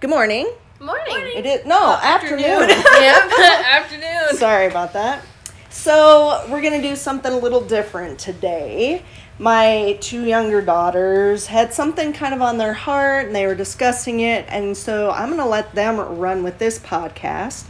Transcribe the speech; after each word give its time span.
Good 0.00 0.08
morning. 0.08 0.50
Morning. 0.80 1.14
It 1.36 1.44
is 1.44 1.66
no 1.66 1.92
afternoon. 2.02 2.40
yep, 2.70 3.30
afternoon. 3.38 4.34
Sorry 4.34 4.66
about 4.66 4.94
that. 4.94 5.22
So 5.68 6.46
we're 6.48 6.62
gonna 6.62 6.80
do 6.80 6.96
something 6.96 7.30
a 7.30 7.36
little 7.36 7.60
different 7.60 8.18
today. 8.18 9.02
My 9.38 9.98
two 10.00 10.24
younger 10.24 10.62
daughters 10.62 11.48
had 11.48 11.74
something 11.74 12.14
kind 12.14 12.32
of 12.32 12.40
on 12.40 12.56
their 12.56 12.72
heart, 12.72 13.26
and 13.26 13.36
they 13.36 13.46
were 13.46 13.54
discussing 13.54 14.20
it, 14.20 14.46
and 14.48 14.74
so 14.74 15.10
I'm 15.10 15.28
gonna 15.28 15.46
let 15.46 15.74
them 15.74 15.98
run 15.98 16.42
with 16.42 16.56
this 16.56 16.78
podcast. 16.78 17.66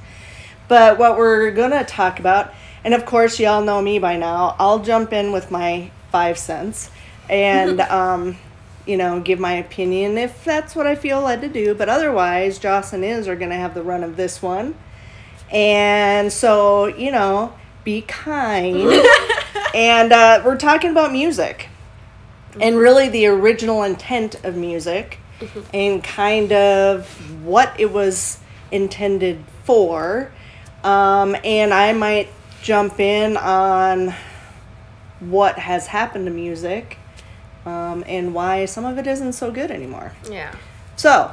But 0.69 0.99
what 1.01 1.19
we're 1.19 1.51
gonna 1.51 1.83
talk 1.83 2.21
about, 2.21 2.55
and 2.85 2.95
of 2.95 3.07
course 3.07 3.41
y'all 3.41 3.65
know 3.65 3.83
me 3.83 3.99
by 3.99 4.17
now, 4.17 4.55
I'll 4.61 4.79
jump 4.79 5.13
in 5.13 5.33
with 5.33 5.51
my 5.51 5.91
five 6.13 6.39
cents, 6.39 6.93
and 7.29 7.81
um, 7.81 8.37
you 8.91 8.97
know, 8.97 9.21
give 9.21 9.39
my 9.39 9.53
opinion 9.53 10.19
if 10.19 10.45
that's 10.45 10.75
what 10.75 10.85
I 10.85 10.97
feel 10.97 11.21
led 11.21 11.43
to 11.43 11.49
do. 11.49 11.77
But 11.77 11.89
otherwise, 11.89 12.59
Joss 12.59 12.93
and 12.93 13.05
Iz 13.05 13.29
are 13.29 13.37
gonna 13.37 13.55
have 13.55 13.73
the 13.73 13.85
run 13.85 14.03
of 14.03 14.17
this 14.17 14.43
one. 14.43 14.75
And 15.53 16.33
so, 16.33 16.87
you 16.87 17.13
know, 17.13 17.55
be 17.85 18.03
kind. 18.03 18.77
and 19.77 20.13
uh, 20.13 20.43
we're 20.45 20.57
talking 20.57 20.91
about 20.91 21.13
music 21.13 21.69
and 22.61 22.77
really 22.77 23.09
the 23.09 23.27
original 23.27 23.85
intent 23.85 24.45
of 24.45 24.57
music 24.57 25.21
and 25.73 26.03
kind 26.03 26.51
of 26.53 27.07
what 27.45 27.73
it 27.79 27.93
was 27.93 28.41
intended 28.73 29.45
for. 29.63 30.33
Um, 30.83 31.37
and 31.45 31.73
I 31.73 31.93
might 31.93 32.29
jump 32.61 32.99
in 32.99 33.37
on 33.37 34.13
what 35.21 35.61
has 35.61 35.87
happened 35.87 36.27
to 36.27 36.33
music 36.33 36.99
um, 37.71 38.05
and 38.07 38.35
why 38.35 38.65
some 38.65 38.85
of 38.85 38.99
it 38.99 39.07
isn't 39.07 39.33
so 39.33 39.51
good 39.51 39.71
anymore. 39.71 40.13
Yeah. 40.29 40.55
So, 40.97 41.33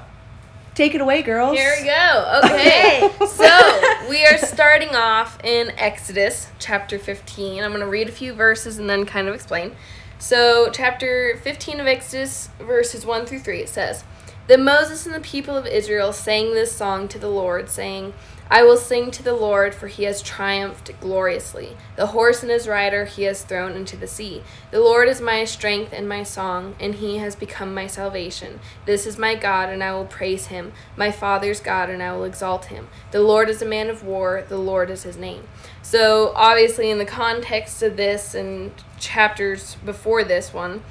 take 0.76 0.94
it 0.96 1.02
away, 1.02 1.22
girls. 1.22 1.58
Here 1.58 1.74
we 1.80 1.86
go. 1.86 2.42
Okay. 2.46 3.10
so 3.28 4.08
we 4.10 4.26
are 4.26 4.38
starting 4.38 4.96
off 4.96 5.44
in 5.44 5.72
Exodus 5.78 6.48
chapter 6.60 7.00
15. 7.00 7.64
I'm 7.64 7.72
going 7.72 7.82
to 7.82 7.88
read 7.88 8.10
a 8.10 8.12
few 8.12 8.34
verses 8.34 8.78
and 8.78 8.90
then 8.90 9.06
kind 9.06 9.28
of 9.28 9.36
explain. 9.36 9.76
So, 10.20 10.70
chapter 10.72 11.40
15 11.44 11.80
of 11.80 11.88
Exodus, 11.88 12.50
verses 12.60 13.06
1 13.06 13.26
through 13.26 13.40
3, 13.40 13.62
it 13.62 13.70
says 13.70 14.04
Then 14.48 14.64
Moses 14.64 15.06
and 15.06 15.14
the 15.14 15.20
people 15.20 15.58
of 15.58 15.68
Israel 15.68 16.14
sang 16.14 16.54
this 16.54 16.72
song 16.72 17.08
to 17.10 17.20
the 17.20 17.30
Lord, 17.30 17.70
saying, 17.70 18.14
I 18.50 18.64
will 18.64 18.78
sing 18.78 19.12
to 19.12 19.24
the 19.24 19.34
Lord, 19.34 19.76
for 19.76 19.88
he 19.88 20.04
has 20.04 20.22
triumphed 20.22 20.90
gloriously. 21.02 21.76
The 21.98 22.08
horse 22.08 22.44
and 22.44 22.52
his 22.52 22.66
rider 22.66 23.04
he 23.04 23.24
has 23.24 23.44
thrown 23.44 23.74
into 23.74 23.98
the 23.98 24.08
sea. 24.08 24.42
The 24.72 24.80
Lord 24.80 25.10
is 25.10 25.20
my 25.20 25.44
strength 25.44 25.92
and 25.92 26.08
my 26.08 26.24
song, 26.24 26.76
and 26.80 26.96
he 26.96 27.18
has 27.18 27.36
become 27.36 27.74
my 27.74 27.88
salvation. 27.88 28.62
This 28.86 29.06
is 29.06 29.18
my 29.18 29.36
God, 29.36 29.68
and 29.68 29.84
I 29.84 29.94
will 29.94 30.06
praise 30.06 30.48
him, 30.48 30.72
my 30.96 31.12
father's 31.12 31.60
God, 31.60 31.90
and 31.90 32.02
I 32.02 32.16
will 32.16 32.24
exalt 32.24 32.66
him. 32.66 32.88
The 33.12 33.22
Lord 33.22 33.50
is 33.50 33.62
a 33.62 33.66
man 33.66 33.90
of 33.90 34.04
war, 34.04 34.46
the 34.48 34.58
Lord 34.58 34.90
is 34.90 35.04
his 35.04 35.18
name. 35.18 35.44
So, 35.82 36.32
obviously, 36.34 36.90
in 36.90 37.00
the 37.00 37.06
context 37.06 37.84
of 37.84 37.98
this 37.98 38.34
and 38.34 38.72
chapters 38.98 39.76
before 39.84 40.24
this 40.24 40.54
one, 40.54 40.84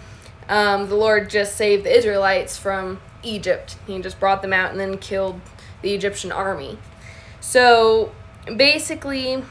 um, 0.48 0.88
the 0.88 0.96
Lord 0.96 1.30
just 1.30 1.56
saved 1.56 1.84
the 1.84 1.96
Israelites 1.96 2.58
from 2.58 3.00
Egypt. 3.27 3.77
He 3.86 3.98
just 4.00 4.20
brought 4.20 4.42
them 4.42 4.52
out 4.52 4.70
and 4.70 4.80
then 4.80 4.98
killed 4.98 5.41
the 5.82 5.94
Egyptian 5.94 6.32
army. 6.32 6.78
So 7.41 8.12
basically, 8.56 9.42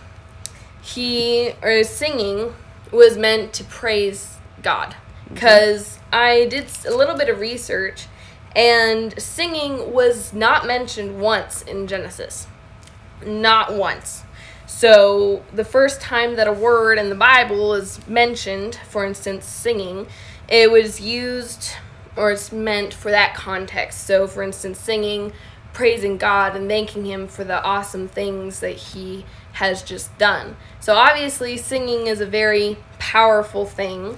he 0.82 1.54
or 1.62 1.84
singing 1.84 2.54
was 2.92 3.18
meant 3.18 3.54
to 3.54 3.64
praise 3.64 4.38
God. 4.62 4.96
Mm-hmm. 5.26 5.34
Because 5.34 6.00
I 6.12 6.46
did 6.46 6.68
a 6.88 6.96
little 6.96 7.18
bit 7.18 7.30
of 7.30 7.40
research, 7.40 8.08
and 8.56 9.20
singing 9.22 9.92
was 9.92 10.34
not 10.34 10.66
mentioned 10.66 11.20
once 11.20 11.62
in 11.62 11.88
Genesis. 11.88 12.48
Not 13.26 13.74
once. 13.74 14.24
So 14.66 15.44
the 15.54 15.66
first 15.66 16.02
time 16.02 16.36
that 16.36 16.48
a 16.48 16.54
word 16.54 16.98
in 16.98 17.10
the 17.10 17.16
Bible 17.16 17.74
is 17.74 18.06
mentioned, 18.08 18.80
for 18.90 19.06
instance, 19.06 19.46
singing, 19.46 20.08
it 20.48 20.72
was 20.72 21.00
used 21.00 21.72
or 22.16 22.32
it's 22.32 22.52
meant 22.52 22.94
for 22.94 23.12
that 23.12 23.36
context. 23.36 24.06
So, 24.06 24.28
for 24.28 24.44
instance, 24.44 24.80
singing, 24.80 25.34
praising 25.74 26.18
God, 26.18 26.56
and 26.56 26.70
thanking 26.70 27.06
Him 27.06 27.28
for 27.28 27.44
the 27.44 27.62
awesome 27.64 28.08
things 28.08 28.60
that 28.62 28.76
He 28.76 29.26
has 29.54 29.84
just 29.84 30.18
done. 30.18 30.56
So, 30.80 30.96
obviously, 30.96 31.58
singing 31.58 32.08
is 32.08 32.22
a 32.22 32.26
very 32.26 32.78
powerful 33.00 33.66
thing. 33.66 34.18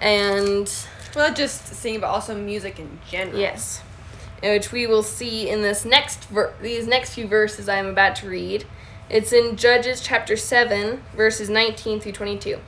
And 0.00 0.70
Well, 1.14 1.28
not 1.28 1.36
just 1.36 1.66
singing, 1.74 2.00
but 2.00 2.08
also 2.08 2.34
music 2.34 2.78
in 2.78 2.98
general. 3.10 3.38
Yes, 3.38 3.82
which 4.42 4.72
we 4.72 4.86
will 4.86 5.02
see 5.02 5.48
in 5.48 5.62
this 5.62 5.84
next 5.84 6.24
ver- 6.24 6.54
these 6.60 6.86
next 6.86 7.14
few 7.14 7.26
verses 7.26 7.68
I 7.68 7.76
am 7.76 7.86
about 7.86 8.16
to 8.16 8.28
read. 8.28 8.64
It's 9.08 9.32
in 9.32 9.56
Judges 9.56 10.00
chapter 10.00 10.36
seven, 10.36 11.02
verses 11.14 11.48
nineteen 11.48 12.00
through 12.00 12.12
twenty-two. 12.12 12.58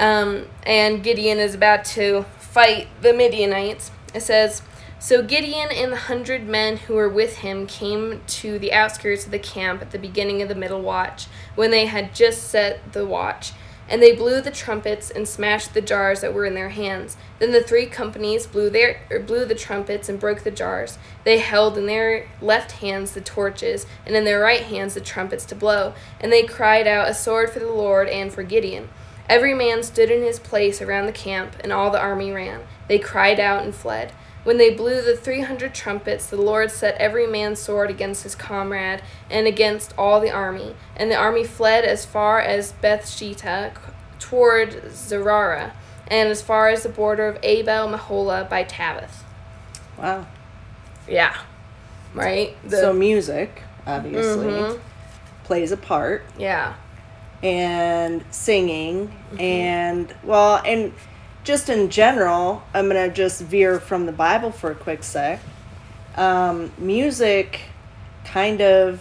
Um, 0.00 0.46
and 0.62 1.04
Gideon 1.04 1.38
is 1.38 1.54
about 1.54 1.84
to 1.86 2.24
fight 2.38 2.88
the 3.02 3.12
Midianites. 3.12 3.90
It 4.14 4.22
says, 4.22 4.62
So 4.98 5.22
Gideon 5.22 5.68
and 5.70 5.92
the 5.92 5.96
hundred 5.96 6.48
men 6.48 6.78
who 6.78 6.94
were 6.94 7.08
with 7.08 7.38
him 7.38 7.66
came 7.66 8.22
to 8.26 8.58
the 8.58 8.72
outskirts 8.72 9.26
of 9.26 9.30
the 9.30 9.38
camp 9.38 9.82
at 9.82 9.90
the 9.90 9.98
beginning 9.98 10.40
of 10.40 10.48
the 10.48 10.54
middle 10.54 10.80
watch, 10.80 11.26
when 11.54 11.70
they 11.70 11.84
had 11.84 12.14
just 12.14 12.44
set 12.44 12.94
the 12.94 13.04
watch. 13.04 13.52
And 13.90 14.00
they 14.00 14.14
blew 14.14 14.40
the 14.40 14.50
trumpets 14.52 15.10
and 15.10 15.28
smashed 15.28 15.74
the 15.74 15.82
jars 15.82 16.22
that 16.22 16.32
were 16.32 16.46
in 16.46 16.54
their 16.54 16.70
hands. 16.70 17.18
Then 17.38 17.50
the 17.52 17.62
three 17.62 17.86
companies 17.86 18.46
blew 18.46 18.70
their 18.70 19.00
blew 19.26 19.44
the 19.44 19.54
trumpets 19.54 20.08
and 20.08 20.18
broke 20.18 20.44
the 20.44 20.50
jars. 20.50 20.96
They 21.24 21.40
held 21.40 21.76
in 21.76 21.86
their 21.86 22.26
left 22.40 22.72
hands 22.72 23.12
the 23.12 23.20
torches, 23.20 23.86
and 24.06 24.16
in 24.16 24.24
their 24.24 24.40
right 24.40 24.62
hands 24.62 24.94
the 24.94 25.00
trumpets 25.00 25.44
to 25.46 25.54
blow. 25.54 25.92
And 26.20 26.32
they 26.32 26.44
cried 26.44 26.86
out 26.86 27.10
a 27.10 27.14
sword 27.14 27.50
for 27.50 27.58
the 27.58 27.72
Lord 27.72 28.08
and 28.08 28.32
for 28.32 28.44
Gideon. 28.44 28.88
Every 29.30 29.54
man 29.54 29.84
stood 29.84 30.10
in 30.10 30.22
his 30.22 30.40
place 30.40 30.82
around 30.82 31.06
the 31.06 31.12
camp, 31.12 31.54
and 31.60 31.72
all 31.72 31.90
the 31.92 32.00
army 32.00 32.32
ran. 32.32 32.62
They 32.88 32.98
cried 32.98 33.38
out 33.38 33.62
and 33.62 33.72
fled. 33.72 34.12
When 34.42 34.58
they 34.58 34.74
blew 34.74 35.00
the 35.02 35.16
three 35.16 35.42
hundred 35.42 35.72
trumpets, 35.72 36.26
the 36.26 36.36
Lord 36.36 36.72
set 36.72 36.96
every 36.96 37.28
man's 37.28 37.60
sword 37.60 37.90
against 37.90 38.24
his 38.24 38.34
comrade 38.34 39.02
and 39.30 39.46
against 39.46 39.94
all 39.96 40.18
the 40.18 40.32
army. 40.32 40.74
And 40.96 41.10
the 41.12 41.14
army 41.16 41.44
fled 41.44 41.84
as 41.84 42.04
far 42.04 42.40
as 42.40 42.72
Beth-shittah 42.72 43.72
toward 44.18 44.82
Zererah, 44.86 45.72
and 46.08 46.28
as 46.28 46.42
far 46.42 46.68
as 46.68 46.82
the 46.82 46.88
border 46.88 47.28
of 47.28 47.38
Abel 47.44 47.86
Meholah 47.88 48.48
by 48.50 48.64
Tabbath. 48.64 49.22
Wow. 49.96 50.26
Yeah. 51.06 51.36
Right? 52.14 52.56
The- 52.68 52.78
so 52.78 52.92
music, 52.92 53.62
obviously, 53.86 54.46
Mhm. 54.48 54.80
plays 55.44 55.70
a 55.70 55.76
part. 55.76 56.24
yeah. 56.36 56.74
And 57.42 58.24
singing 58.30 59.14
and 59.38 60.14
well 60.22 60.60
and 60.66 60.92
just 61.44 61.68
in 61.70 61.88
general 61.88 62.62
i'm 62.74 62.86
gonna 62.86 63.08
just 63.10 63.40
veer 63.42 63.80
from 63.80 64.04
the 64.06 64.12
bible 64.12 64.50
for 64.52 64.70
a 64.70 64.74
quick 64.74 65.02
sec. 65.02 65.40
Um, 66.16 66.72
music 66.78 67.60
kind 68.24 68.60
of 68.60 69.00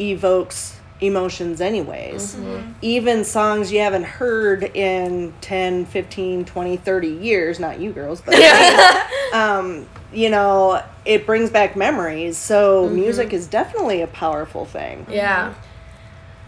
evokes 0.00 0.80
emotions 1.00 1.60
anyways. 1.60 2.36
Even 2.80 3.24
songs 3.24 3.70
you 3.70 3.80
haven't 3.80 4.04
heard 4.04 4.64
in 4.64 5.32
10 5.42 5.84
15 5.86 6.44
20 6.46 6.76
30 6.78 7.08
years 7.08 7.60
not 7.60 7.78
you 7.78 7.92
girls 7.92 8.22
but 8.22 8.34
um, 9.34 9.86
you 10.12 10.30
know 10.30 10.82
it 11.04 11.26
brings 11.26 11.50
back 11.50 11.76
memories. 11.76 12.36
So 12.36 12.88
music 12.88 13.32
is 13.32 13.46
definitely 13.46 14.00
a 14.02 14.06
powerful 14.08 14.64
thing. 14.64 15.06
Yeah. 15.08 15.54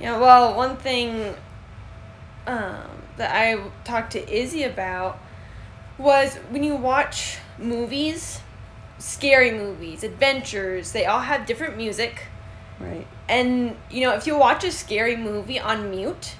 Yeah, 0.01 0.19
well, 0.19 0.55
one 0.57 0.77
thing 0.77 1.35
um, 2.47 2.85
that 3.17 3.35
I 3.35 3.61
talked 3.85 4.13
to 4.13 4.33
Izzy 4.33 4.63
about 4.65 5.19
was 5.99 6.37
when 6.51 6.63
you 6.63 6.77
watch 6.77 7.39
movies, 7.59 8.41
scary 8.99 9.51
movies, 9.51 10.05
adventures, 10.05 10.93
they 10.93 11.05
all 11.07 11.21
have 11.21 11.47
different 11.47 11.77
music. 11.77 12.25
right 12.81 13.07
And, 13.29 13.77
you 13.91 14.03
know, 14.03 14.15
if 14.15 14.27
you 14.27 14.39
watch 14.39 14.63
a 14.65 14.71
scary 14.71 15.17
movie 15.17 15.59
on 15.59 15.91
mute, 15.91 16.35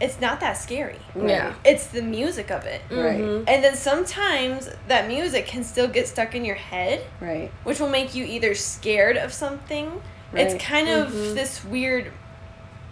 it's 0.00 0.20
not 0.20 0.40
that 0.40 0.54
scary. 0.56 0.98
right 1.14 1.28
Yeah. 1.28 1.54
It's 1.64 1.86
the 1.88 2.02
music 2.02 2.50
of 2.50 2.64
it. 2.64 2.80
right 2.90 3.20
Mhm. 3.20 3.44
And 3.46 3.62
then 3.62 3.74
sometimes 3.76 4.70
that 4.88 5.06
music 5.06 5.46
can 5.46 5.62
still 5.62 5.86
get 5.88 6.08
stuck 6.08 6.34
in 6.34 6.44
your 6.44 6.56
head, 6.56 7.02
right 7.20 7.50
which 7.64 7.78
will 7.78 7.90
make 7.90 8.14
you 8.14 8.24
either 8.24 8.54
scared 8.54 9.16
of 9.18 9.32
something. 9.32 10.02
Right. 10.32 10.46
It's 10.46 10.64
kind 10.64 10.88
of 10.88 11.12
Mhm. 11.12 11.34
this 11.34 11.62
weird. 11.64 12.10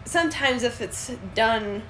Sometimes, 0.05 0.63
if 0.63 0.81
it's 0.81 1.13
done 1.35 1.83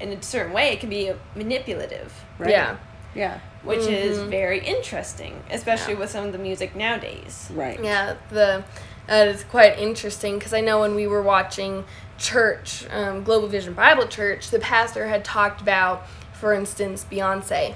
in 0.00 0.12
a 0.12 0.22
certain 0.22 0.52
way, 0.52 0.72
it 0.72 0.80
can 0.80 0.90
be 0.90 1.12
manipulative, 1.34 2.12
right 2.38 2.50
Yeah. 2.50 2.76
yeah 3.14 3.38
which 3.62 3.80
is 3.88 4.18
Mhm. 4.18 4.28
very 4.28 4.60
interesting, 4.60 5.42
especially 5.50 5.94
Yeah. 5.94 5.98
with 6.00 6.10
some 6.10 6.24
of 6.24 6.30
the 6.32 6.38
music 6.38 6.76
nowadays. 6.76 7.48
right 7.52 7.80
Yeah, 7.82 8.14
the 8.30 8.62
that 9.08 9.26
is 9.28 9.42
quite 9.44 9.78
interesting 9.78 10.38
because 10.38 10.52
I 10.54 10.60
know 10.60 10.80
when 10.80 10.94
we 10.94 11.06
were 11.08 11.22
watching 11.22 11.84
church, 12.18 12.84
um, 12.92 13.24
Global 13.24 13.48
Vision 13.48 13.72
Bible 13.72 14.06
Church, 14.06 14.50
the 14.50 14.58
pastor 14.60 15.06
had 15.08 15.24
talked 15.24 15.60
about, 15.60 16.06
for 16.32 16.52
instance, 16.52 17.04
Beyonce, 17.10 17.74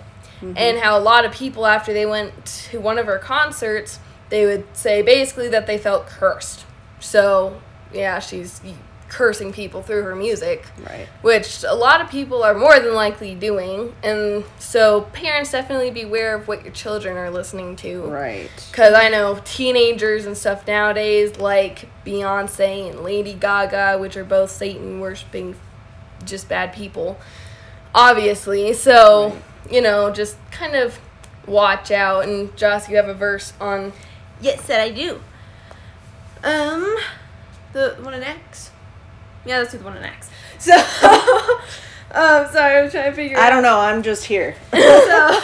and 0.57 0.79
how 0.79 0.97
a 0.97 1.01
lot 1.01 1.25
of 1.25 1.33
people 1.33 1.67
after 1.67 1.93
they 1.93 2.07
went 2.07 2.45
to 2.71 2.79
one 2.81 2.99
of 2.99 3.07
her 3.07 3.19
concerts, 3.19 3.99
they 4.29 4.45
would 4.47 4.65
say 4.77 5.03
basically 5.03 5.49
that 5.49 5.67
they 5.67 5.77
felt 5.79 6.07
cursed. 6.07 6.65
So, 7.01 7.61
yeah, 7.93 8.19
she's 8.21 8.61
cursing 9.11 9.53
people 9.53 9.83
through 9.83 10.03
her 10.05 10.17
music. 10.17 10.65
Right. 10.89 11.07
Which 11.21 11.63
a 11.69 11.75
lot 11.75 12.01
of 12.01 12.09
people 12.09 12.43
are 12.43 12.55
more 12.55 12.79
than 12.81 12.95
likely 12.95 13.35
doing. 13.35 13.93
And 14.03 14.45
so, 14.59 15.03
parents 15.13 15.51
definitely 15.53 15.91
beware 15.91 16.35
of 16.35 16.49
what 16.49 16.63
your 16.65 16.73
children 16.73 17.19
are 17.19 17.31
listening 17.31 17.77
to. 17.77 18.03
Right. 18.05 18.49
Because 18.71 18.95
I 18.95 19.09
know 19.11 19.39
teenagers 19.45 20.25
and 20.25 20.39
stuff 20.39 20.67
nowadays 20.67 21.37
like 21.39 21.89
Beyonce 22.07 22.89
and 22.91 23.01
Lady 23.01 23.35
Gaga, 23.35 23.99
which 23.99 24.17
are 24.17 24.25
both 24.25 24.51
Satan 24.51 25.01
worshiping 25.01 25.57
just 26.25 26.49
bad 26.49 26.73
people, 26.73 27.19
obviously. 27.95 28.73
So, 28.73 29.29
Right. 29.31 29.73
you 29.75 29.81
know, 29.83 30.11
just 30.11 30.37
kind 30.51 30.75
of 30.77 30.99
watch 31.47 31.91
out. 31.91 32.25
And 32.25 32.57
Joss, 32.57 32.89
you 32.89 32.97
have 32.97 33.09
a 33.09 33.15
verse 33.15 33.53
on. 33.61 33.93
Yes, 34.41 34.63
that 34.69 34.81
I 34.81 34.91
do. 34.91 35.21
Um, 36.43 36.97
the 37.73 37.97
one 38.01 38.15
in 38.15 38.23
Acts. 38.23 38.71
Yeah, 39.45 39.59
let's 39.59 39.73
do 39.73 39.79
the 39.79 39.85
one 39.85 39.97
in 39.97 40.05
Acts. 40.05 40.31
So, 40.61 40.75
um, 42.13 42.47
sorry, 42.53 42.77
I 42.77 42.83
was 42.83 42.93
trying 42.93 43.11
to 43.11 43.17
figure. 43.17 43.39
I 43.39 43.47
out. 43.47 43.51
don't 43.51 43.63
know. 43.63 43.79
I'm 43.79 44.03
just 44.03 44.25
here. 44.25 44.55
so, 44.73 45.39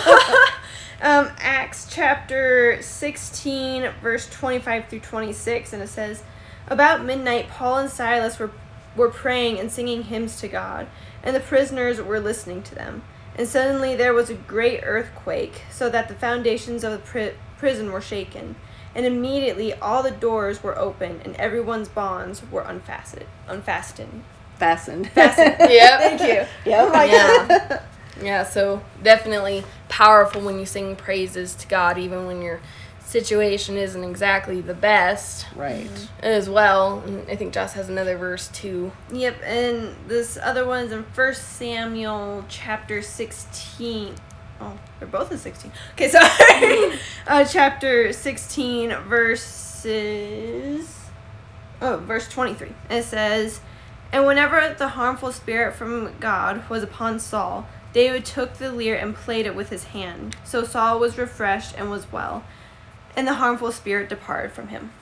um, 1.01 1.31
Acts 1.39 1.87
chapter 1.89 2.83
16, 2.83 3.89
verse 4.03 4.29
25 4.29 4.89
through 4.89 5.01
26, 5.01 5.73
and 5.73 5.83
it 5.83 5.89
says, 5.89 6.23
About 6.67 7.05
midnight, 7.05 7.49
Paul 7.49 7.79
and 7.79 7.91
Silas 7.91 8.39
were, 8.39 8.51
were 8.95 9.09
praying 9.11 9.59
and 9.59 9.71
singing 9.73 10.03
hymns 10.05 10.39
to 10.41 10.49
God, 10.49 10.87
and 11.23 11.35
the 11.35 11.41
prisoners 11.41 12.01
were 12.01 12.21
listening 12.21 12.63
to 12.65 12.75
them. 12.75 13.03
And 13.37 13.47
suddenly 13.49 13.95
there 13.95 14.13
was 14.13 14.29
a 14.29 14.35
great 14.35 14.81
earthquake, 14.83 15.63
so 15.71 15.89
that 15.89 16.09
the 16.09 16.15
foundations 16.15 16.85
of 16.85 16.93
the 16.93 16.99
pri- 16.99 17.35
prison 17.59 17.93
were 17.93 18.01
shaken. 18.03 18.57
And 18.97 19.07
immediately 19.07 19.75
all 19.75 20.03
the 20.03 20.11
doors 20.11 20.63
were 20.63 20.77
open, 20.77 21.21
and 21.25 21.37
everyone's 21.37 21.87
bonds 21.89 22.43
were 22.51 22.63
unfastened. 22.63 23.27
Unfastened. 23.47 24.23
Fastened. 24.59 25.09
Fastened. 25.15 25.57
Yep. 25.71 26.01
Thank 26.01 26.21
you. 26.23 26.27
Yep. 26.73 26.89
Oh 26.89 26.93
like- 26.93 27.11
Yeah. 27.13 27.83
Yeah, 28.23 28.45
so 28.45 28.83
definitely 29.03 29.63
powerful 29.91 30.41
when 30.41 30.59
you 30.59 30.65
sing 30.65 30.97
praises 30.97 31.55
to 31.57 31.69
God, 31.69 31.99
even 31.99 32.25
when 32.27 32.41
your 32.41 32.61
situation 33.05 33.77
isn't 33.77 34.03
exactly 34.03 34.63
the 34.63 34.73
best 34.75 35.47
right. 35.55 35.85
Mm-hmm. 35.87 36.25
as 36.25 36.49
well. 36.49 37.01
And 37.07 37.31
I 37.31 37.37
think 37.37 37.53
Joss 37.53 37.75
has 37.75 37.91
another 37.91 38.17
verse 38.17 38.49
too. 38.49 38.91
Yep, 39.13 39.43
and 39.45 39.95
this 40.09 40.39
other 40.43 40.65
one's 40.67 40.93
in 40.93 41.03
First 41.13 41.57
Samuel 41.59 42.45
chapter 42.49 43.03
sixteen. 43.03 44.15
Oh, 44.61 44.79
they're 44.99 45.09
both 45.09 45.31
in 45.33 45.39
sixteen. 45.39 45.73
Okay, 45.93 46.09
so 46.11 46.19
uh, 47.27 47.45
chapter 47.45 48.13
sixteen, 48.13 48.91
verses. 49.09 50.95
Oh, 51.81 51.99
verse 51.99 52.29
twenty-three. 52.29 52.73
It 52.91 53.03
says, 53.05 53.61
"And 54.13 54.27
whenever 54.27 54.75
the 54.77 54.89
harmful 54.89 55.33
spirit 55.33 55.75
from 55.75 56.15
God 56.21 56.69
was 56.71 56.83
upon 56.83 57.19
Saul, 57.21 57.69
David 57.93 58.25
took 58.25 58.55
the 58.55 58.73
lyre 58.73 58.95
and 58.97 59.15
played 59.15 59.47
it 59.47 59.55
with 59.55 59.69
his 59.71 59.85
hand. 59.85 60.37
So 60.45 60.65
Saul 60.65 60.99
was 60.99 61.19
refreshed 61.19 61.75
and 61.77 61.91
was 61.91 62.11
well, 62.11 62.45
and 63.15 63.27
the 63.27 63.35
harmful 63.35 63.73
spirit 63.73 64.09
departed 64.09 64.53
from 64.53 64.69
him." 64.69 64.93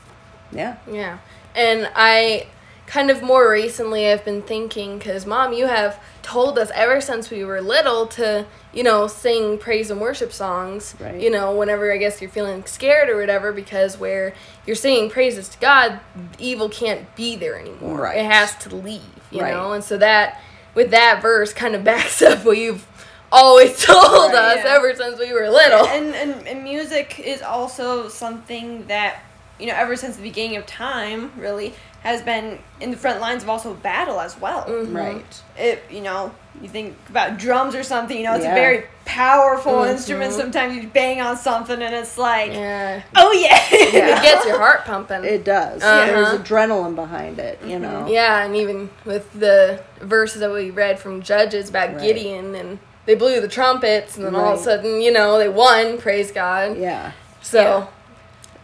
Yeah. 0.51 0.77
Yeah. 0.91 1.19
And 1.55 1.89
I 1.95 2.47
kind 2.87 3.11
of 3.11 3.23
more 3.23 3.51
recently 3.51 4.11
I've 4.11 4.25
been 4.25 4.43
thinking 4.43 4.99
because 4.99 5.25
mom 5.27 5.53
you 5.53 5.67
have 5.67 5.99
told 6.23 6.59
us 6.59 6.71
ever 6.75 7.01
since 7.01 7.31
we 7.31 7.43
were 7.45 7.61
little 7.61 8.07
to 8.09 8.45
you 8.73 8.83
know 8.83 9.07
sing 9.07 9.59
praise 9.59 9.91
and 9.91 10.01
worship 10.01 10.33
songs 10.33 10.95
Right. 11.01 11.21
you 11.21 11.31
know 11.31 11.55
whenever 11.55 11.93
i 11.93 11.97
guess 11.97 12.21
you're 12.21 12.31
feeling 12.31 12.65
scared 12.67 13.09
or 13.09 13.17
whatever 13.19 13.53
because 13.53 13.99
where 13.99 14.35
you're 14.67 14.77
singing 14.77 15.09
praises 15.11 15.49
to 15.51 15.59
god 15.59 16.01
evil 16.39 16.69
can't 16.69 17.15
be 17.17 17.37
there 17.37 17.59
anymore 17.59 18.01
Right. 18.03 18.19
it 18.19 18.25
has 18.31 18.55
to 18.57 18.75
leave 18.75 19.03
you 19.31 19.41
Right. 19.43 19.55
know 19.55 19.73
and 19.73 19.83
so 19.83 19.97
that 19.99 20.41
with 20.75 20.91
that 20.91 21.21
verse 21.23 21.53
kind 21.53 21.75
of 21.75 21.85
backs 21.91 22.21
up 22.23 22.45
what 22.45 22.59
you've 22.59 22.87
always 23.33 23.83
told 23.85 24.33
Right. 24.33 24.59
us 24.59 24.65
Yeah. 24.65 24.75
ever 24.77 24.95
since 24.95 25.19
we 25.19 25.33
were 25.33 25.49
little 25.49 25.87
and, 25.87 26.15
and 26.15 26.47
and 26.47 26.63
music 26.65 27.19
is 27.19 27.41
also 27.43 28.09
something 28.09 28.87
that 28.89 29.23
you 29.59 29.67
know 29.67 29.75
ever 29.75 29.95
since 29.97 30.17
the 30.17 30.23
beginning 30.23 30.57
of 30.57 30.67
time 30.67 31.33
really 31.39 31.75
has 32.05 32.23
been 32.23 32.59
in 32.81 32.91
the 32.93 32.97
front 32.97 33.21
lines 33.21 33.43
of 33.43 33.49
also 33.51 33.75
battle 33.75 34.21
as 34.21 34.39
well 34.39 34.65
Mhm. 34.69 34.95
Right. 34.95 35.43
it 35.59 35.83
you 35.91 36.01
know 36.03 36.31
you 36.63 36.69
think 36.69 36.97
about 37.09 37.37
drums 37.39 37.75
or 37.75 37.83
something 37.83 38.17
you 38.17 38.23
know 38.25 38.35
it's 38.35 38.45
Yeah. 38.45 38.53
a 38.53 38.55
very 38.55 38.85
powerful 39.07 39.73
Mhm. 39.81 39.91
instrument 39.91 40.33
sometimes 40.33 40.77
you 40.77 40.87
bang 40.89 41.21
on 41.21 41.37
something 41.37 41.83
and 41.83 41.95
it's 41.95 42.17
like 42.19 42.53
yeah 42.53 43.01
oh 43.17 43.33
yeah, 43.33 43.59
Yeah. 43.73 44.19
it 44.19 44.23
gets 44.23 44.47
your 44.47 44.59
heart 44.59 44.85
pumping 44.85 45.25
It 45.25 45.45
does. 45.45 45.83
Uh-huh. 45.83 46.07
There's 46.07 46.41
adrenaline 46.41 46.95
behind 46.95 47.39
it, 47.39 47.59
you 47.65 47.79
know. 47.79 48.07
Yeah, 48.09 48.45
and 48.45 48.55
even 48.55 48.91
with 49.05 49.33
the 49.33 49.81
verses 50.01 50.41
that 50.41 50.51
we 50.53 50.71
read 50.71 50.99
from 51.01 51.23
Judges 51.23 51.69
about 51.71 51.95
Right. 51.95 52.01
Gideon, 52.03 52.55
and 52.55 52.79
they 53.07 53.15
blew 53.15 53.41
the 53.41 53.49
trumpets, 53.49 54.17
and 54.17 54.25
then 54.25 54.35
all 54.35 54.55
of 54.55 54.61
a 54.61 54.63
sudden, 54.63 55.01
you 55.01 55.11
know, 55.13 55.39
they 55.39 55.49
won. 55.49 55.99
Praise 55.99 56.31
God. 56.33 56.77
Yeah. 56.79 57.13
So, 57.43 57.89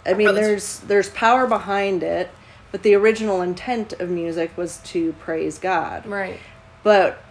I 0.06 0.14
mean, 0.14 0.34
there's 0.34 0.78
there's 0.80 1.10
power 1.10 1.46
behind 1.46 2.02
it, 2.02 2.30
but 2.72 2.82
the 2.82 2.94
original 2.94 3.42
intent 3.42 3.92
of 3.94 4.08
music 4.10 4.56
was 4.56 4.78
to 4.78 5.12
praise 5.14 5.58
God. 5.58 6.06
right. 6.06 6.38
But 6.82 7.22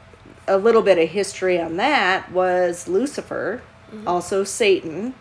a 0.48 0.58
little 0.58 0.82
bit 0.82 0.98
of 0.98 1.10
history 1.10 1.60
on 1.60 1.78
that 1.78 2.32
was 2.32 2.88
Lucifer, 2.88 3.62
mm-hmm. 3.92 4.08
also 4.08 4.44
Satan, 4.44 5.16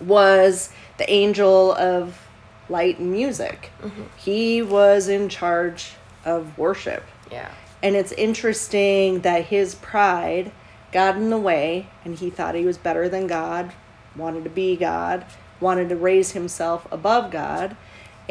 was 0.00 0.70
the 0.98 1.10
angel 1.10 1.72
of 1.74 2.20
light 2.68 2.98
and 2.98 3.10
music. 3.10 3.70
Mm-hmm. 3.80 4.02
He 4.16 4.62
was 4.62 5.08
in 5.08 5.28
charge 5.28 5.94
of 6.24 6.56
worship. 6.58 7.04
Yeah. 7.30 7.50
And 7.82 7.96
it's 7.96 8.12
interesting 8.12 9.20
that 9.20 9.46
his 9.46 9.74
pride 9.76 10.52
got 10.92 11.16
in 11.16 11.30
the 11.30 11.38
way 11.38 11.88
and 12.04 12.16
he 12.16 12.30
thought 12.30 12.54
he 12.54 12.64
was 12.64 12.78
better 12.78 13.08
than 13.08 13.26
God, 13.26 13.72
wanted 14.14 14.44
to 14.44 14.50
be 14.50 14.76
God, 14.76 15.24
wanted 15.60 15.88
to 15.88 15.96
raise 15.96 16.32
himself 16.32 16.86
above 16.90 17.30
God. 17.30 17.76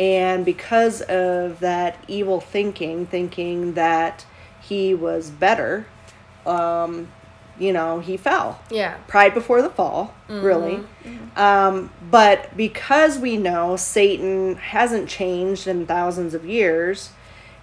And 0.01 0.43
because 0.43 1.01
of 1.01 1.59
that 1.59 1.95
evil 2.07 2.41
thinking, 2.41 3.05
thinking 3.05 3.73
that 3.73 4.25
he 4.59 4.95
was 4.95 5.29
better, 5.29 5.85
um, 6.43 7.07
you 7.59 7.71
know, 7.71 7.99
he 7.99 8.17
fell 8.17 8.59
Yeah. 8.71 8.95
pride 9.07 9.35
before 9.35 9.61
the 9.61 9.69
fall, 9.69 10.15
really. 10.27 10.83
Um, 11.37 11.91
but 12.09 12.57
because 12.57 13.19
we 13.19 13.37
know 13.37 13.75
Satan 13.75 14.55
hasn't 14.55 15.07
changed 15.07 15.67
in 15.67 15.85
thousands 15.85 16.33
of 16.33 16.45
years, 16.47 17.11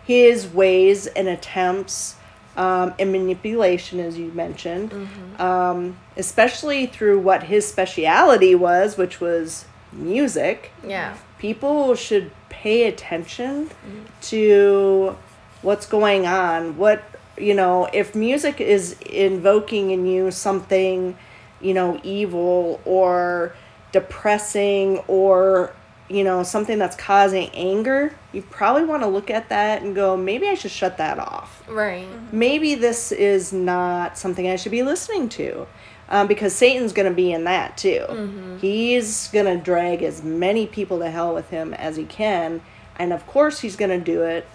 his 0.07 0.47
ways 0.47 1.09
and 1.09 1.27
attempts 1.27 2.15
um, 2.57 2.95
and 3.01 3.11
manipulation, 3.11 3.99
as 3.99 4.17
you 4.17 4.31
mentioned, 4.33 4.93
um, 5.41 5.97
especially 6.17 6.87
through 6.87 7.19
what 7.19 7.45
his 7.45 7.67
speciality 7.67 8.55
was, 8.55 8.97
which 8.97 9.21
was 9.21 9.65
music, 9.93 10.71
Yeah. 10.87 11.17
people 11.39 11.95
should 11.95 12.31
pay 12.49 12.89
attention 12.89 13.67
mm-hmm. 13.67 14.05
to 14.23 15.17
what's 15.63 15.87
going 15.87 16.27
on 16.27 16.77
what 16.77 17.03
you 17.37 17.55
know 17.55 17.89
if 17.93 18.15
music 18.15 18.61
is 18.61 18.97
invoking 19.07 19.91
in 19.91 20.07
you 20.07 20.31
something 20.31 21.17
you 21.61 21.75
know 21.75 22.01
evil 22.03 22.81
or 22.85 23.55
depressing 23.93 24.99
or 25.09 25.73
you 26.09 26.25
know 26.25 26.43
something 26.43 26.79
that's 26.79 26.97
causing 26.97 27.49
anger 27.51 28.13
you 28.33 28.41
probably 28.43 28.85
want 28.85 29.03
to 29.03 29.09
look 29.09 29.31
at 29.31 29.49
that 29.51 29.83
and 29.83 29.95
go 29.95 30.17
maybe 30.17 30.49
i 30.49 30.55
should 30.55 30.71
shut 30.71 30.97
that 30.97 31.19
off 31.19 31.63
Right. 31.69 32.07
Mm-hmm. 32.07 32.39
maybe 32.39 32.75
this 32.77 33.13
is 33.13 33.53
not 33.53 34.17
something 34.17 34.49
I 34.49 34.57
should 34.57 34.73
be 34.73 34.83
listening 34.83 35.29
to. 35.31 35.67
Um, 36.11 36.27
because 36.27 36.55
Satan's 36.55 36.93
going 36.95 37.09
to 37.09 37.15
be 37.15 37.33
in 37.33 37.45
that 37.45 37.77
too. 37.77 38.59
He's 38.63 39.29
going 39.29 39.45
to 39.45 39.63
drag 39.63 40.03
as 40.03 40.23
many 40.23 40.67
people 40.67 40.99
to 41.01 41.11
hell 41.11 41.35
with 41.35 41.51
him 41.51 41.75
as 41.75 41.97
he 41.97 42.05
can. 42.05 42.63
And 42.97 43.13
of 43.13 43.27
course, 43.27 43.61
he's 43.61 43.77
going 43.77 43.91
to 43.91 44.03
do 44.03 44.23
it 44.23 44.47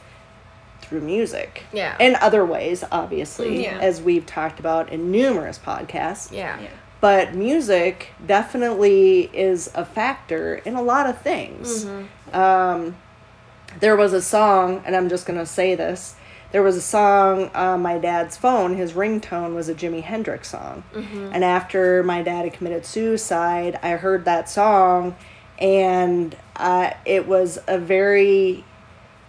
through 0.81 1.01
music. 1.01 1.63
Yeah. 1.71 1.95
And 1.99 2.15
other 2.15 2.43
ways, 2.43 2.83
obviously, 2.91 3.63
Yeah. 3.65 3.77
as 3.79 4.01
we've 4.01 4.25
talked 4.25 4.59
about 4.59 4.89
in 4.89 5.11
numerous 5.11 5.59
podcasts. 5.59 6.31
Yeah. 6.31 6.59
Yeah. 6.59 6.67
But 6.99 7.35
music 7.35 8.07
definitely 8.25 9.29
is 9.33 9.69
a 9.75 9.85
factor 9.85 10.55
in 10.65 10.73
a 10.75 10.81
lot 10.81 11.05
of 11.07 11.21
things. 11.21 11.85
Um, 12.31 12.95
there 13.79 13.95
was 13.95 14.13
a 14.13 14.21
song, 14.21 14.81
and 14.85 14.95
I'm 14.95 15.09
just 15.09 15.25
going 15.25 15.39
to 15.39 15.45
say 15.45 15.75
this. 15.75 16.15
There 16.53 16.63
was 16.63 16.75
a 16.77 16.81
song 16.81 17.49
on 17.53 17.81
my 17.81 17.97
dad's 17.97 18.37
phone. 18.37 18.75
His 18.75 18.93
ringtone 18.93 19.55
was 19.55 19.67
a 19.67 19.73
Jimi 19.75 20.01
Hendrix 20.03 20.49
song. 20.49 20.83
And 20.93 21.43
after 21.43 22.03
my 22.03 22.21
dad 22.21 22.45
had 22.45 22.53
committed 22.53 22.85
suicide, 22.85 23.77
I 23.83 23.91
heard 23.97 24.23
that 24.25 24.49
song, 24.49 25.15
and 25.59 26.37
uh, 26.55 26.91
it 27.05 27.27
was 27.27 27.59
a 27.67 27.77
very 27.79 28.63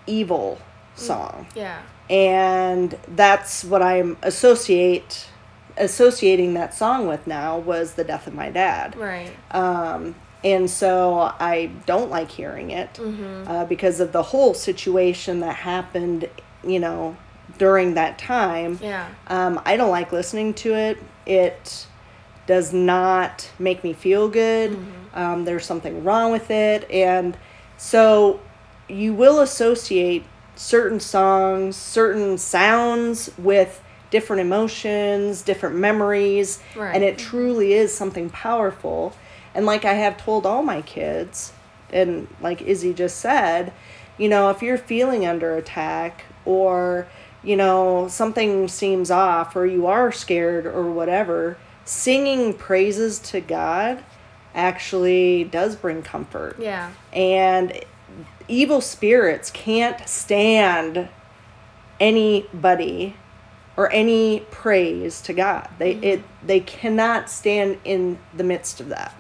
evil 0.07 0.59
song. 0.95 1.47
Yeah. 1.57 1.81
And 2.11 2.97
that's 3.09 3.65
what 3.65 3.81
I'm 3.83 4.19
associate 4.23 5.27
associating 5.77 6.55
that 6.55 6.73
song 6.73 7.09
with 7.09 7.27
now 7.27 7.59
was 7.59 7.95
the 7.95 8.05
death 8.05 8.29
of 8.29 8.35
my 8.35 8.49
dad 8.49 8.95
Right. 8.95 9.33
um, 9.51 10.15
and 10.45 10.71
so 10.71 11.33
I 11.41 11.71
don't 11.87 12.11
like 12.11 12.31
hearing 12.31 12.71
it 12.71 13.01
uh, 13.49 13.65
because 13.65 13.99
of 13.99 14.13
the 14.13 14.23
whole 14.23 14.55
situation 14.55 15.41
that 15.41 15.57
happened, 15.57 16.29
you 16.67 16.81
know, 16.81 17.17
during 17.59 17.95
that 17.95 18.19
time. 18.19 18.79
Yeah. 18.83 19.09
Um, 19.29 19.61
I 19.65 19.77
don't 19.77 19.91
like 19.91 20.13
listening 20.13 20.55
to 20.55 20.75
it. 20.75 20.99
It 21.27 21.87
does 22.47 22.73
not 22.73 23.51
make 23.59 23.83
me 23.83 23.93
feel 23.93 24.29
good. 24.29 24.77
Um, 25.15 25.45
there's 25.45 25.65
something 25.65 26.05
wrong 26.05 26.33
with 26.33 26.51
it. 26.51 26.91
And 26.91 27.37
so 27.77 28.41
you 28.89 29.15
will 29.15 29.41
associate 29.41 30.25
certain 30.57 31.01
songs, 31.01 31.77
certain 31.77 32.37
sounds 32.39 33.31
with 33.39 33.83
different 34.11 34.41
emotions, 34.41 35.43
different 35.43 35.77
memories. 35.77 36.61
Right. 36.77 36.95
And 36.95 37.03
it 37.03 37.19
truly 37.19 37.73
is 37.73 37.95
something 37.95 38.31
powerful. 38.31 39.17
And 39.55 39.67
like 39.67 39.85
I 39.85 39.95
have 39.95 40.17
told 40.17 40.47
all 40.47 40.63
my 40.63 40.83
kids, 40.83 41.53
and 41.91 42.29
like 42.41 42.61
Izzy 42.63 42.93
just 42.93 43.19
said, 43.19 43.73
you 44.19 44.29
know, 44.29 44.51
if 44.51 44.63
you're 44.63 44.79
feeling 44.79 45.25
under 45.27 45.57
attack 45.57 46.25
or, 46.45 47.07
you 47.43 47.57
know, 47.57 48.09
something 48.09 48.69
seems 48.69 49.11
off 49.11 49.57
or 49.57 49.67
you 49.67 49.87
are 49.87 50.13
scared 50.13 50.67
or 50.67 50.91
whatever, 50.91 51.57
singing 51.85 52.55
praises 52.55 53.19
to 53.19 53.41
God 53.41 54.03
actually 54.55 55.45
does 55.45 55.77
bring 55.77 56.03
comfort. 56.03 56.57
Yeah. 56.59 56.93
And 57.13 57.81
evil 58.49 58.81
spirits 58.81 59.51
can't 59.51 60.09
stand 60.09 61.09
anybody 62.01 63.17
or 63.77 63.91
any 63.93 64.41
praise 64.51 65.21
to 65.23 65.33
God. 65.33 65.69
They 65.79 65.93
it 65.95 66.23
they 66.45 66.61
cannot 66.61 67.29
stand 67.29 67.79
in 67.85 68.19
the 68.35 68.45
midst 68.45 68.81
of 68.81 68.89
that. 68.89 69.15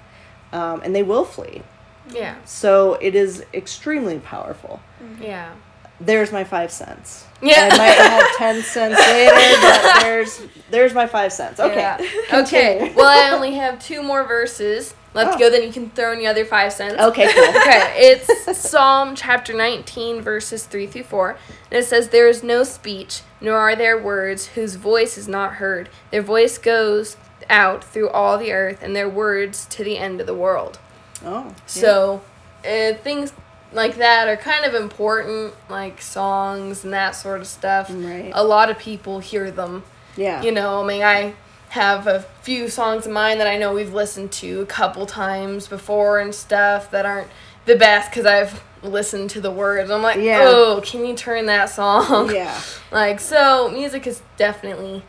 Um, 0.53 0.81
and 0.85 0.95
they 0.95 1.03
will 1.03 1.25
flee. 1.25 1.63
Yeah. 2.11 2.37
So 2.45 2.95
it 2.95 3.15
is 3.15 3.45
extremely 3.53 4.19
powerful. 4.21 4.81
Yeah. 5.21 5.55
There's 6.01 6.33
my 6.33 6.45
five 6.45 6.71
cents. 6.71 7.25
Yeah. 7.41 7.69
I 7.73 7.77
might 7.79 7.99
have 7.99 8.27
ten 8.37 8.63
cents 8.63 8.99
later, 8.99 9.61
but 9.63 10.01
there's 10.03 10.43
there's 10.71 10.95
my 10.95 11.07
five 11.07 11.33
cents. 11.33 11.61
Okay. 11.61 11.77
Yeah. 11.77 12.41
Okay. 12.41 12.93
Well, 12.97 13.07
I 13.07 13.35
only 13.35 13.55
have 13.55 13.79
two 13.79 14.03
more 14.03 14.25
verses 14.25 14.95
left 15.15 15.31
Oh. 15.31 15.33
to 15.35 15.39
go. 15.39 15.51
Then 15.51 15.63
you 15.63 15.73
can 15.73 15.91
throw 15.91 16.13
in 16.13 16.19
the 16.19 16.27
other 16.27 16.45
five 16.45 16.73
cents. 16.73 17.01
Okay, 17.01 17.33
cool. 17.33 17.45
okay, 17.61 17.93
it's 17.97 18.59
Psalm 18.59 19.15
chapter 19.15 19.55
19, 19.55 20.21
verses 20.21 20.65
3 20.67 20.87
through 20.89 21.05
4. 21.05 21.31
And 21.71 21.79
it 21.79 21.85
says, 21.87 22.09
There 22.09 22.27
is 22.29 22.43
no 22.43 22.65
speech, 22.65 23.21
nor 23.41 23.57
are 23.59 23.77
there 23.77 23.97
words, 24.01 24.47
whose 24.49 24.75
voice 24.75 25.17
is 25.17 25.29
not 25.29 25.55
heard. 25.55 25.89
Their 26.11 26.23
voice 26.23 26.59
goes 26.59 27.17
out 27.49 27.85
through 27.85 28.09
all 28.11 28.37
the 28.39 28.53
earth, 28.53 28.83
and 28.83 28.97
their 28.97 29.09
words 29.09 29.67
to 29.67 29.85
the 29.85 29.97
end 29.99 30.21
of 30.21 30.27
the 30.27 30.35
world. 30.35 30.79
Oh. 31.25 31.45
yeah. 31.49 31.55
So, 31.67 32.23
uh, 32.65 32.95
things 32.95 33.33
like 33.75 33.97
that 33.97 34.29
are 34.29 34.37
kind 34.37 34.65
of 34.65 34.75
important, 34.75 35.53
like 35.69 36.01
songs 36.01 36.85
and 36.85 36.93
that 36.93 37.13
sort 37.13 37.41
of 37.41 37.47
stuff. 37.47 37.89
Mm, 37.89 38.09
right. 38.25 38.33
A 38.35 38.45
lot 38.45 38.71
of 38.71 38.79
people 38.79 39.19
hear 39.21 39.51
them. 39.51 39.83
yeah. 40.17 40.43
You 40.43 40.53
know, 40.53 40.83
I 40.83 40.87
mean, 40.87 41.03
I 41.03 41.35
have 41.71 42.07
a 42.07 42.21
few 42.43 42.69
songs 42.69 43.05
of 43.07 43.13
mine 43.13 43.39
that 43.39 43.47
I 43.49 43.59
know 43.59 43.75
we've 43.75 43.93
listened 43.93 44.31
to 44.33 44.61
a 44.61 44.67
couple 44.67 45.07
times 45.07 45.67
before 45.67 46.21
and 46.21 46.33
stuff 46.35 46.91
that 46.93 47.05
aren't 47.05 47.29
the 47.67 47.75
best 47.75 48.11
because 48.11 48.27
I've 48.27 48.63
listened 48.83 49.31
to 49.31 49.41
the 49.41 49.51
words. 49.51 49.91
I'm 49.91 50.03
like, 50.03 50.19
Yeah. 50.21 50.41
oh, 50.43 50.81
can 50.85 51.05
you 51.05 51.17
turn 51.17 51.47
that 51.47 51.67
song? 51.71 52.33
Yeah. 52.35 52.61
Like, 52.93 53.19
so 53.19 53.69
music 53.73 54.07
is 54.07 54.23
definitely 54.37 55.03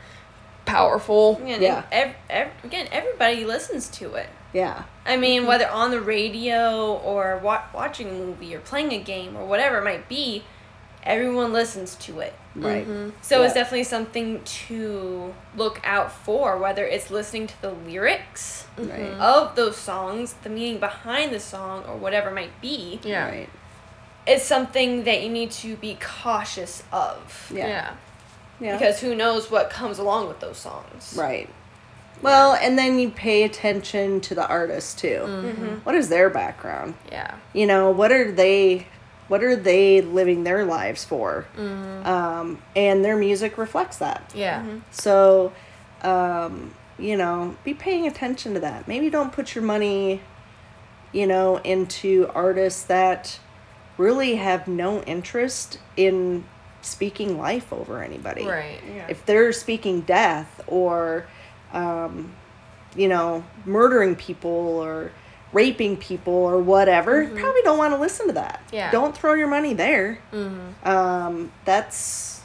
powerful. 0.66 1.40
Yeah. 1.46 1.58
Yeah. 1.60 1.84
Ev- 1.92 2.16
ev- 2.30 2.52
again, 2.64 2.88
everybody 2.92 3.46
listens 3.46 3.88
to 3.90 4.16
it. 4.16 4.28
Yeah. 4.56 4.84
I 5.06 5.18
mean, 5.18 5.42
mm-hmm. 5.42 5.50
whether 5.50 5.68
on 5.70 5.92
the 5.92 6.00
radio 6.00 6.94
or 6.94 7.38
wa- 7.44 7.66
watching 7.74 8.08
a 8.10 8.14
movie 8.14 8.56
or 8.56 8.62
playing 8.62 8.94
a 8.94 9.00
game 9.00 9.36
or 9.36 9.46
whatever 9.46 9.80
it 9.80 9.84
might 9.84 10.08
be, 10.08 10.46
everyone 11.04 11.52
listens 11.52 11.96
to 11.96 12.22
it. 12.22 12.34
Right. 12.56 12.88
Mm-hmm. 12.88 13.10
So 13.22 13.44
it's 13.44 13.54
definitely 13.54 13.84
something 13.84 14.42
to 14.44 15.34
look 15.58 15.82
out 15.84 16.10
for, 16.10 16.58
whether 16.58 16.86
it's 16.86 17.12
listening 17.12 17.48
to 17.48 17.62
the 17.62 17.72
lyrics 17.72 18.66
Right. 18.78 18.90
Mm-hmm. 18.90 19.22
of 19.22 19.58
those 19.58 19.76
songs, 19.76 20.36
the 20.44 20.50
meaning 20.50 20.80
behind 20.80 21.34
the 21.34 21.40
song, 21.42 21.84
or 21.86 21.98
whatever 21.98 22.30
it 22.30 22.36
might 22.36 22.62
be. 22.62 23.02
Yeah. 23.04 23.28
Right. 23.28 23.50
It's 24.26 24.46
something 24.46 25.04
that 25.04 25.22
you 25.22 25.30
need 25.30 25.52
to 25.52 25.76
be 25.76 25.98
cautious 26.02 26.82
of. 26.94 27.52
Yeah. 27.54 27.68
Yeah. 27.68 27.94
Yeah. 28.62 28.78
Because 28.78 29.02
who 29.02 29.16
knows 29.16 29.52
what 29.52 29.70
comes 29.70 30.00
along 30.00 30.30
with 30.30 30.40
those 30.40 30.58
songs. 30.58 31.14
Right. 31.18 31.50
Well, 32.26 32.54
and 32.56 32.78
then 32.78 33.00
you 33.00 33.10
pay 33.10 33.44
attention 33.44 34.20
to 34.22 34.36
the 34.36 34.48
artist 34.48 35.00
too. 35.00 35.22
Mm-hmm. 35.26 35.66
What 35.84 35.96
is 35.96 36.10
their 36.10 36.30
background? 36.30 36.96
Yeah. 37.12 37.36
You 37.54 37.68
know, 37.68 37.92
what 37.92 38.12
are 38.12 38.32
they 38.32 38.88
what 39.28 39.44
are 39.44 39.56
they 39.56 40.02
living 40.02 40.44
their 40.44 40.66
lives 40.66 41.04
for? 41.04 41.48
Mm-hmm. 41.58 42.06
Um, 42.06 42.62
and 42.76 43.04
their 43.04 43.16
music 43.18 43.58
reflects 43.58 43.98
that. 43.98 44.32
Yeah. 44.36 44.64
So, 44.92 45.52
um, 46.04 46.74
you 47.00 47.18
know, 47.18 47.56
be 47.64 47.74
paying 47.74 48.06
attention 48.08 48.54
to 48.54 48.60
that. 48.60 48.88
Maybe 48.88 49.10
don't 49.10 49.32
put 49.34 49.56
your 49.56 49.64
money, 49.64 50.22
you 51.12 51.26
know, 51.26 51.58
into 51.58 52.30
artists 52.36 52.84
that 52.84 53.40
really 53.98 54.36
have 54.36 54.68
no 54.68 55.02
interest 55.04 55.80
in 55.98 56.44
speaking 56.82 57.38
life 57.38 57.74
over 57.74 58.04
anybody 58.04 58.46
Right. 58.46 58.80
Yeah. 58.88 59.08
if 59.10 59.26
they're 59.26 59.52
speaking 59.52 60.02
death 60.02 60.62
or 60.68 61.26
um, 61.76 62.32
you 62.96 63.08
know 63.08 63.44
murdering 63.66 64.16
people 64.16 64.50
or 64.52 65.12
raping 65.54 65.96
people 65.98 66.34
or 66.34 66.58
whatever 66.62 67.22
you 67.24 67.30
probably 67.30 67.62
don't 67.62 67.78
want 67.78 67.94
to 67.94 68.00
listen 68.00 68.28
to 68.28 68.34
that 68.34 68.62
Yeah. 68.72 68.92
don't 68.92 69.16
throw 69.16 69.34
your 69.34 69.48
money 69.48 69.74
there 69.74 70.20
Mm-hmm. 70.34 70.88
um, 70.90 71.52
that's 71.66 72.42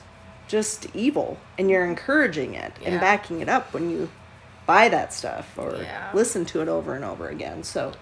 just 0.48 0.86
evil 0.94 1.38
and 1.58 1.70
you're 1.70 1.84
encouraging 1.86 2.54
it 2.54 2.72
and 2.84 3.00
backing 3.00 3.40
it 3.40 3.48
up 3.48 3.72
when 3.72 3.90
you 3.90 4.10
buy 4.66 4.88
that 4.88 5.12
stuff 5.12 5.56
or 5.56 5.76
Yeah. 5.82 6.10
listen 6.14 6.44
to 6.46 6.60
it 6.62 6.68
over 6.68 6.94
and 6.94 7.04
over 7.04 7.28
again 7.28 7.62
so 7.64 7.92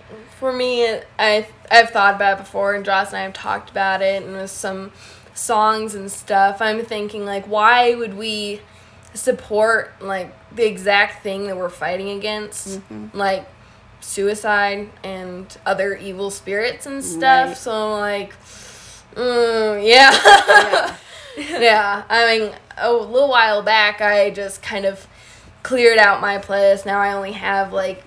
For 0.40 0.52
me, 0.52 0.86
I 1.18 1.46
I've 1.70 1.90
thought 1.90 2.14
about 2.14 2.38
it 2.38 2.44
before, 2.44 2.74
and 2.74 2.84
Joss 2.84 3.08
and 3.08 3.16
I 3.18 3.22
have 3.22 3.32
talked 3.34 3.70
about 3.70 4.00
it, 4.02 4.22
and 4.22 4.34
with 4.36 4.50
some 4.52 4.92
songs 5.34 5.94
and 5.96 6.10
stuff. 6.12 6.62
I'm 6.62 6.84
thinking 6.84 7.24
like, 7.26 7.46
why 7.46 7.94
would 7.94 8.14
we 8.16 8.60
support 9.18 9.92
like 10.00 10.32
the 10.54 10.64
exact 10.66 11.22
thing 11.22 11.46
that 11.48 11.56
we're 11.56 11.68
fighting 11.68 12.10
against, 12.10 12.80
like 13.12 13.46
suicide 14.00 14.88
and 15.04 15.56
other 15.66 15.94
evil 15.96 16.30
spirits 16.30 16.86
and 16.86 17.04
stuff? 17.04 17.48
Right. 17.48 17.56
So 17.56 17.72
I'm 17.72 18.00
like, 18.00 18.34
mm, 19.14 19.86
yeah. 19.86 20.96
yeah, 21.36 22.04
I 22.08 22.38
mean, 22.38 22.52
a 22.76 22.92
little 22.92 23.28
while 23.28 23.62
back, 23.62 24.00
I 24.00 24.30
just 24.30 24.62
kind 24.62 24.84
of 24.84 25.06
cleared 25.62 25.98
out 25.98 26.20
my 26.20 26.38
playlist. 26.38 26.86
Now 26.86 27.00
I 27.00 27.12
only 27.12 27.32
have 27.32 27.72
like 27.72 28.02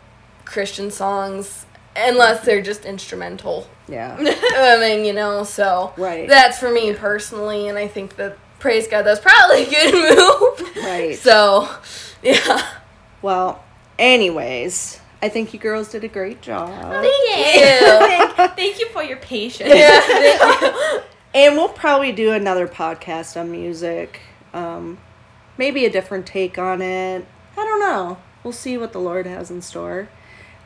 Christian 0.46 0.92
songs, 0.92 1.66
unless 1.96 2.44
they're 2.46 2.62
just 2.62 2.86
instrumental. 2.86 3.68
yeah 3.88 4.16
I 4.20 4.78
mean, 4.80 5.06
you 5.06 5.14
know, 5.14 5.44
so 5.44 5.94
Right. 5.98 6.28
that's 6.28 6.58
for 6.60 6.72
me 6.72 6.94
personally, 6.94 7.68
and 7.68 7.78
I 7.78 7.88
think 7.88 8.16
that 8.16 8.38
praise 8.62 8.88
God, 8.88 9.02
that's 9.04 9.20
probably 9.20 9.64
a 9.66 9.70
good 9.70 9.94
move. 10.18 10.76
Right. 10.86 11.18
So, 11.18 11.70
yeah. 12.24 12.66
well 13.22 13.64
anyways 14.00 15.00
i 15.22 15.30
think 15.30 15.54
you 15.54 15.60
girls 15.60 15.90
did 15.92 16.04
a 16.04 16.08
great 16.08 16.42
job 16.42 16.70
Thank 16.70 17.06
you. 17.06 17.88
Thank, 18.08 18.56
thank 18.56 18.80
you 18.80 18.88
for 18.90 19.04
your 19.04 19.18
patience. 19.18 19.72
yeah, 19.76 20.00
thank 20.02 20.62
you. 20.62 21.02
And 21.34 21.56
we'll 21.56 21.70
probably 21.70 22.12
do 22.12 22.32
another 22.32 22.68
podcast 22.68 23.40
on 23.40 23.52
music. 23.52 24.20
Um, 24.54 24.98
maybe 25.58 25.86
a 25.86 25.90
different 25.90 26.26
take 26.26 26.58
on 26.58 26.82
it. 26.82 27.26
I 27.56 27.64
don't 27.64 27.80
know. 27.80 28.18
We'll 28.44 28.52
see 28.54 28.78
what 28.78 28.92
the 28.92 29.00
Lord 29.00 29.26
has 29.28 29.50
in 29.52 29.62
store. 29.62 30.10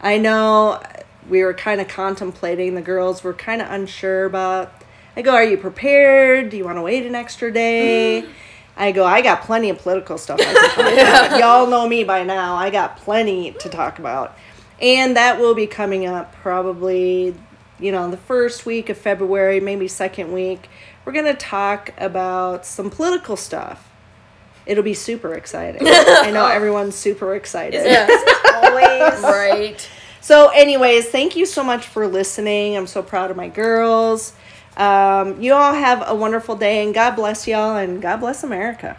I 0.01 0.17
know 0.17 0.81
we 1.29 1.43
were 1.43 1.53
kind 1.53 1.79
of 1.81 1.87
contemplating, 1.87 2.73
the 2.75 2.81
girls 2.81 3.23
were 3.23 3.33
kind 3.33 3.61
of 3.61 3.69
unsure 3.69 4.25
about. 4.25 4.73
I 5.15 5.21
go, 5.21 5.33
Are 5.33 5.43
you 5.43 5.57
prepared? 5.57 6.49
Do 6.49 6.57
you 6.57 6.65
want 6.65 6.77
to 6.77 6.81
wait 6.81 7.05
an 7.05 7.15
extra 7.15 7.51
day? 7.51 8.23
Mm. 8.25 8.31
I 8.77 8.91
go, 8.91 9.05
I 9.05 9.21
got 9.21 9.43
plenty 9.43 9.69
of 9.69 9.79
political 9.79 10.17
stuff 10.17 10.39
I 10.41 10.71
can. 10.75 11.39
Y'all 11.39 11.67
know 11.67 11.87
me 11.87 12.03
by 12.03 12.23
now. 12.23 12.55
I 12.55 12.69
got 12.69 12.97
plenty 12.97 13.51
to 13.53 13.69
talk 13.69 13.99
about. 13.99 14.37
And 14.81 15.15
that 15.15 15.39
will 15.39 15.55
be 15.55 15.65
coming 15.65 16.05
up 16.05 16.33
probably, 16.35 17.33
you 17.79 17.91
know, 17.91 18.11
the 18.11 18.17
first 18.17 18.65
week 18.65 18.89
of 18.89 18.97
February, 18.97 19.61
maybe 19.61 19.87
second 19.87 20.33
week. 20.33 20.67
We're 21.05 21.13
going 21.13 21.25
to 21.25 21.35
talk 21.35 21.93
about 21.97 22.65
some 22.65 22.89
political 22.89 23.37
stuff. 23.37 23.89
It'll 24.65 24.83
be 24.83 24.95
super 24.95 25.35
exciting. 25.35 25.83
I 25.85 26.31
know 26.31 26.45
everyone's 26.51 26.95
super 26.95 27.35
excited. 27.35 27.85
Yeah. 27.85 28.07
Always. 28.55 29.21
right. 29.23 29.89
So, 30.19 30.49
anyways, 30.49 31.07
thank 31.07 31.35
you 31.35 31.45
so 31.45 31.63
much 31.63 31.85
for 31.85 32.07
listening. 32.07 32.75
I'm 32.75 32.87
so 32.87 33.03
proud 33.03 33.29
of 33.29 33.37
my 33.37 33.47
girls. 33.47 34.33
Um, 34.77 35.41
you 35.41 35.53
all 35.53 35.73
have 35.73 36.03
a 36.07 36.15
wonderful 36.15 36.55
day, 36.55 36.83
and 36.83 36.93
God 36.93 37.15
bless 37.15 37.47
y'all, 37.47 37.77
and 37.77 38.01
God 38.01 38.19
bless 38.19 38.43
America. 38.43 38.93